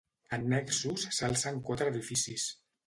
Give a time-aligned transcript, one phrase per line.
[0.37, 2.51] Annexos s'alcen quatre edificis.